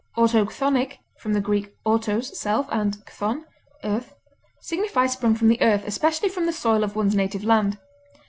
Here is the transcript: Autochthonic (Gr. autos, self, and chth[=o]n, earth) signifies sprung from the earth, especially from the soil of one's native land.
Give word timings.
Autochthonic 0.17 0.97
(Gr. 1.23 1.57
autos, 1.85 2.35
self, 2.39 2.65
and 2.71 2.97
chth[=o]n, 3.05 3.45
earth) 3.83 4.15
signifies 4.59 5.13
sprung 5.13 5.35
from 5.35 5.47
the 5.47 5.61
earth, 5.61 5.83
especially 5.85 6.27
from 6.29 6.47
the 6.47 6.51
soil 6.51 6.83
of 6.83 6.95
one's 6.95 7.13
native 7.13 7.43
land. 7.43 7.77